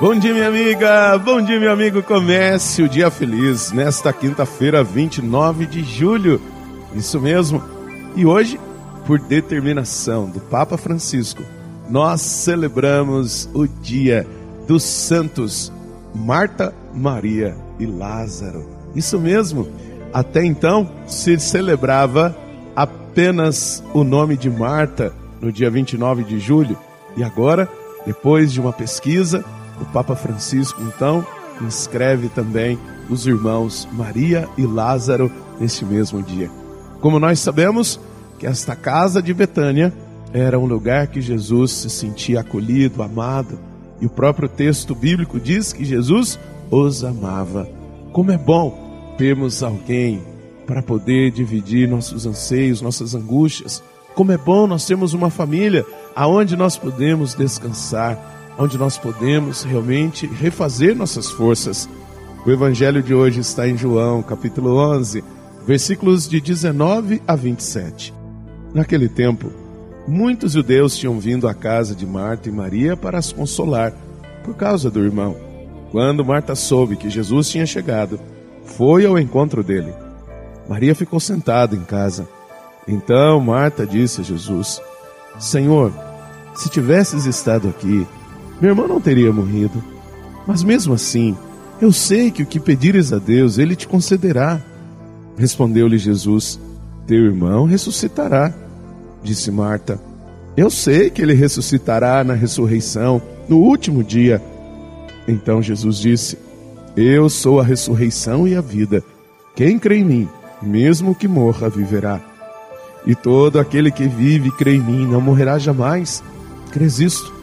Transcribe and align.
Bom 0.00 0.14
dia, 0.14 0.32
minha 0.32 0.46
amiga. 0.46 1.18
Bom 1.18 1.42
dia, 1.42 1.58
meu 1.58 1.72
amigo. 1.72 2.00
Comece 2.04 2.84
o 2.84 2.88
dia 2.88 3.10
feliz 3.10 3.72
nesta 3.72 4.12
quinta-feira, 4.12 4.84
29 4.84 5.66
de 5.66 5.82
julho. 5.82 6.40
Isso 6.94 7.20
mesmo. 7.20 7.60
E 8.14 8.24
hoje, 8.24 8.60
por 9.04 9.18
determinação 9.18 10.30
do 10.30 10.38
Papa 10.38 10.78
Francisco, 10.78 11.42
nós 11.90 12.20
celebramos 12.20 13.50
o 13.52 13.66
dia 13.66 14.24
dos 14.68 14.84
santos 14.84 15.72
Marta, 16.14 16.72
Maria 16.94 17.56
e 17.80 17.84
Lázaro. 17.84 18.68
Isso 18.94 19.18
mesmo. 19.18 19.66
Até 20.12 20.44
então 20.44 20.88
se 21.08 21.40
celebrava 21.40 22.36
apenas 22.76 23.82
o 23.92 24.04
nome 24.04 24.36
de 24.36 24.48
Marta 24.48 25.12
no 25.40 25.50
dia 25.50 25.68
29 25.68 26.22
de 26.22 26.38
julho. 26.38 26.78
E 27.16 27.24
agora, 27.24 27.68
depois 28.06 28.52
de 28.52 28.60
uma 28.60 28.72
pesquisa, 28.72 29.44
o 29.80 29.84
Papa 29.86 30.14
Francisco, 30.14 30.82
então, 30.82 31.24
inscreve 31.60 32.28
também 32.28 32.78
os 33.10 33.26
irmãos 33.26 33.88
Maria 33.92 34.48
e 34.56 34.66
Lázaro 34.66 35.30
neste 35.58 35.84
mesmo 35.84 36.22
dia. 36.22 36.50
Como 37.00 37.18
nós 37.18 37.40
sabemos 37.40 37.98
que 38.38 38.46
esta 38.46 38.76
casa 38.76 39.22
de 39.22 39.32
Betânia 39.32 39.92
era 40.32 40.58
um 40.58 40.66
lugar 40.66 41.06
que 41.06 41.20
Jesus 41.20 41.72
se 41.72 41.90
sentia 41.90 42.40
acolhido, 42.40 43.02
amado, 43.02 43.58
e 44.00 44.06
o 44.06 44.10
próprio 44.10 44.48
texto 44.48 44.94
bíblico 44.94 45.40
diz 45.40 45.72
que 45.72 45.84
Jesus 45.84 46.38
os 46.70 47.02
amava. 47.02 47.68
Como 48.12 48.30
é 48.30 48.38
bom 48.38 49.14
termos 49.16 49.62
alguém 49.62 50.22
para 50.66 50.82
poder 50.82 51.30
dividir 51.30 51.88
nossos 51.88 52.26
anseios, 52.26 52.82
nossas 52.82 53.14
angústias. 53.14 53.82
Como 54.14 54.30
é 54.32 54.36
bom 54.36 54.66
nós 54.66 54.84
termos 54.84 55.14
uma 55.14 55.30
família 55.30 55.84
aonde 56.14 56.56
nós 56.56 56.76
podemos 56.76 57.34
descansar, 57.34 58.18
onde 58.58 58.76
nós 58.76 58.98
podemos 58.98 59.62
realmente 59.62 60.26
refazer 60.26 60.96
nossas 60.96 61.30
forças. 61.30 61.88
O 62.44 62.50
evangelho 62.50 63.02
de 63.02 63.14
hoje 63.14 63.40
está 63.40 63.68
em 63.68 63.76
João, 63.76 64.22
capítulo 64.22 64.76
11, 64.76 65.22
versículos 65.64 66.28
de 66.28 66.40
19 66.40 67.22
a 67.26 67.36
27. 67.36 68.12
Naquele 68.74 69.08
tempo, 69.08 69.52
muitos 70.08 70.52
judeus 70.52 70.96
tinham 70.96 71.20
vindo 71.20 71.46
à 71.46 71.54
casa 71.54 71.94
de 71.94 72.04
Marta 72.04 72.48
e 72.48 72.52
Maria 72.52 72.96
para 72.96 73.18
as 73.18 73.32
consolar 73.32 73.92
por 74.42 74.56
causa 74.56 74.90
do 74.90 75.04
irmão. 75.04 75.36
Quando 75.92 76.24
Marta 76.24 76.54
soube 76.54 76.96
que 76.96 77.08
Jesus 77.08 77.48
tinha 77.48 77.64
chegado, 77.64 78.18
foi 78.64 79.06
ao 79.06 79.18
encontro 79.18 79.62
dele. 79.62 79.92
Maria 80.68 80.94
ficou 80.94 81.20
sentada 81.20 81.76
em 81.76 81.84
casa. 81.84 82.28
Então 82.86 83.40
Marta 83.40 83.86
disse 83.86 84.20
a 84.20 84.24
Jesus: 84.24 84.80
Senhor, 85.38 85.92
se 86.54 86.68
tivesses 86.68 87.24
estado 87.24 87.68
aqui, 87.68 88.06
meu 88.60 88.70
irmão 88.70 88.88
não 88.88 89.00
teria 89.00 89.32
morrido. 89.32 89.82
Mas 90.46 90.62
mesmo 90.62 90.94
assim, 90.94 91.36
eu 91.80 91.92
sei 91.92 92.30
que 92.30 92.42
o 92.42 92.46
que 92.46 92.58
pedires 92.58 93.12
a 93.12 93.18
Deus, 93.18 93.58
ele 93.58 93.76
te 93.76 93.86
concederá. 93.86 94.60
Respondeu-lhe 95.36 95.98
Jesus: 95.98 96.58
Teu 97.06 97.24
irmão 97.24 97.66
ressuscitará. 97.66 98.52
Disse 99.22 99.50
Marta: 99.50 100.00
Eu 100.56 100.70
sei 100.70 101.10
que 101.10 101.22
ele 101.22 101.34
ressuscitará 101.34 102.24
na 102.24 102.34
ressurreição, 102.34 103.22
no 103.48 103.58
último 103.58 104.02
dia. 104.02 104.42
Então 105.26 105.62
Jesus 105.62 105.98
disse: 105.98 106.38
Eu 106.96 107.28
sou 107.28 107.60
a 107.60 107.64
ressurreição 107.64 108.48
e 108.48 108.56
a 108.56 108.60
vida. 108.60 109.04
Quem 109.54 109.78
crê 109.78 109.98
em 109.98 110.04
mim, 110.04 110.28
mesmo 110.60 111.14
que 111.14 111.28
morra, 111.28 111.68
viverá. 111.68 112.20
E 113.06 113.14
todo 113.14 113.60
aquele 113.60 113.90
que 113.90 114.08
vive 114.08 114.48
e 114.48 114.52
crê 114.52 114.74
em 114.74 114.80
mim 114.80 115.06
não 115.06 115.20
morrerá 115.20 115.58
jamais. 115.58 116.22
Crês 116.72 116.98
isto? 116.98 117.37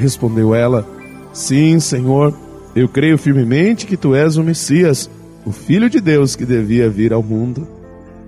Respondeu 0.00 0.54
ela: 0.54 0.86
Sim, 1.32 1.78
Senhor, 1.78 2.34
eu 2.74 2.88
creio 2.88 3.18
firmemente 3.18 3.86
que 3.86 3.98
tu 3.98 4.14
és 4.14 4.38
o 4.38 4.42
Messias, 4.42 5.10
o 5.44 5.52
Filho 5.52 5.90
de 5.90 6.00
Deus 6.00 6.34
que 6.34 6.46
devia 6.46 6.88
vir 6.88 7.12
ao 7.12 7.22
mundo. 7.22 7.68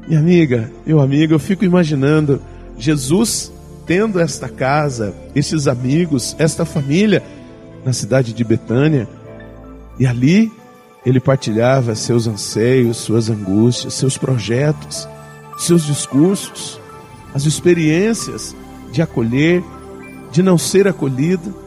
Minha 0.06 0.20
amiga, 0.20 0.70
meu 0.84 1.00
amigo, 1.00 1.32
eu 1.32 1.38
fico 1.38 1.64
imaginando 1.64 2.42
Jesus 2.76 3.50
tendo 3.86 4.20
esta 4.20 4.48
casa, 4.48 5.14
esses 5.34 5.66
amigos, 5.66 6.36
esta 6.38 6.64
família 6.64 7.22
na 7.84 7.92
cidade 7.92 8.32
de 8.32 8.44
Betânia, 8.44 9.08
e 9.98 10.06
ali 10.06 10.52
ele 11.04 11.20
partilhava 11.20 11.94
seus 11.94 12.26
anseios, 12.26 12.98
suas 12.98 13.30
angústias, 13.30 13.94
seus 13.94 14.18
projetos, 14.18 15.08
seus 15.56 15.84
discursos, 15.84 16.78
as 17.34 17.44
experiências 17.46 18.54
de 18.92 19.00
acolher, 19.00 19.64
de 20.30 20.42
não 20.42 20.58
ser 20.58 20.86
acolhido, 20.86 21.61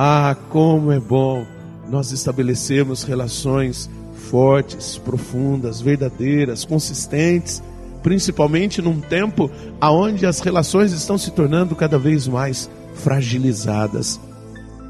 ah, 0.00 0.36
como 0.48 0.92
é 0.92 1.00
bom 1.00 1.44
nós 1.90 2.12
estabelecemos 2.12 3.02
relações 3.02 3.90
fortes, 4.30 4.96
profundas, 4.96 5.80
verdadeiras, 5.80 6.64
consistentes, 6.64 7.60
principalmente 8.00 8.80
num 8.80 9.00
tempo 9.00 9.50
aonde 9.80 10.24
as 10.24 10.38
relações 10.38 10.92
estão 10.92 11.18
se 11.18 11.32
tornando 11.32 11.74
cada 11.74 11.98
vez 11.98 12.28
mais 12.28 12.70
fragilizadas. 12.94 14.20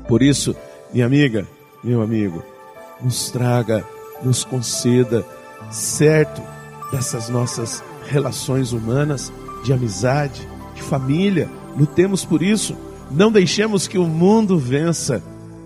Por 0.06 0.22
isso, 0.22 0.54
minha 0.92 1.06
amiga, 1.06 1.47
meu 1.82 2.02
amigo, 2.02 2.44
nos 3.00 3.30
traga, 3.30 3.82
nos 4.22 4.44
conceda 4.44 5.24
certo 5.70 6.42
dessas 6.92 7.30
nossas 7.30 7.82
relações 8.08 8.72
humanas 8.72 9.32
de 9.64 9.72
amizade, 9.72 10.47
de 10.74 10.82
família, 10.82 11.48
lutemos 11.74 12.26
por 12.26 12.42
isso 12.42 12.76
não 13.10 13.32
deixemos 13.32 13.86
que 13.86 13.98
o 13.98 14.06
mundo 14.06 14.58
vença. 14.58 15.22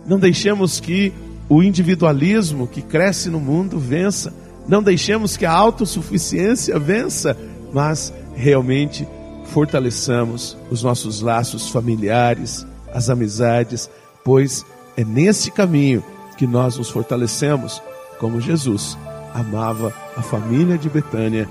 Não 0.06 0.18
deixemos 0.18 0.80
que 0.80 1.12
o 1.48 1.62
individualismo 1.62 2.66
que 2.66 2.82
cresce 2.82 3.28
no 3.28 3.40
mundo 3.40 3.78
vença. 3.78 4.32
Não 4.66 4.82
deixemos 4.82 5.36
que 5.36 5.44
a 5.44 5.52
autossuficiência 5.52 6.78
vença, 6.78 7.36
mas 7.72 8.12
realmente 8.34 9.06
fortaleçamos 9.46 10.56
os 10.70 10.82
nossos 10.82 11.20
laços 11.20 11.68
familiares, 11.68 12.66
as 12.92 13.10
amizades, 13.10 13.90
pois 14.24 14.64
é 14.96 15.04
nesse 15.04 15.50
caminho 15.50 16.02
que 16.36 16.46
nós 16.46 16.78
nos 16.78 16.90
fortalecemos, 16.90 17.82
como 18.18 18.40
Jesus 18.40 18.96
amava 19.34 19.92
a 20.16 20.22
família 20.22 20.78
de 20.78 20.88
Betânia, 20.88 21.48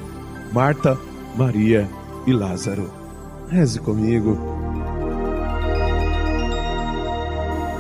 Marta, 0.53 0.97
Maria 1.35 1.87
e 2.25 2.33
Lázaro. 2.33 2.91
Reze 3.49 3.79
comigo. 3.79 4.50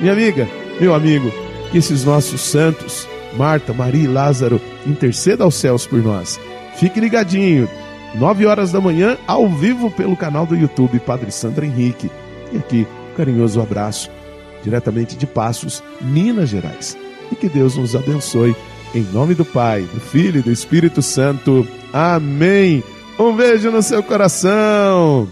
Minha 0.00 0.12
amiga, 0.12 0.48
meu 0.80 0.94
amigo, 0.94 1.32
que 1.70 1.78
esses 1.78 2.04
nossos 2.04 2.40
santos, 2.40 3.08
Marta, 3.36 3.72
Maria 3.72 4.04
e 4.04 4.06
Lázaro, 4.06 4.60
intercedam 4.86 5.46
aos 5.46 5.56
céus 5.56 5.86
por 5.86 6.02
nós. 6.02 6.38
Fique 6.76 7.00
ligadinho, 7.00 7.68
nove 8.14 8.46
horas 8.46 8.70
da 8.70 8.80
manhã, 8.80 9.18
ao 9.26 9.48
vivo 9.48 9.90
pelo 9.90 10.16
canal 10.16 10.46
do 10.46 10.54
YouTube 10.54 11.00
Padre 11.00 11.32
Sandro 11.32 11.64
Henrique. 11.64 12.10
E 12.52 12.58
aqui, 12.58 12.86
um 13.10 13.16
carinhoso 13.16 13.60
abraço, 13.60 14.08
diretamente 14.62 15.16
de 15.16 15.26
Passos, 15.26 15.82
Minas 16.00 16.48
Gerais. 16.48 16.96
E 17.32 17.34
que 17.34 17.48
Deus 17.48 17.76
nos 17.76 17.96
abençoe. 17.96 18.54
Em 18.94 19.02
nome 19.12 19.34
do 19.34 19.44
Pai, 19.44 19.82
do 19.82 20.00
Filho 20.00 20.38
e 20.38 20.42
do 20.42 20.50
Espírito 20.50 21.02
Santo. 21.02 21.66
Amém. 21.92 22.82
Um 23.18 23.34
beijo 23.34 23.70
no 23.70 23.82
seu 23.82 24.02
coração. 24.02 25.28